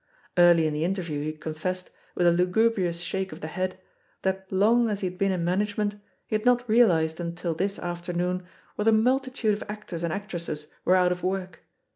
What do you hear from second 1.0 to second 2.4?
he confessed, with a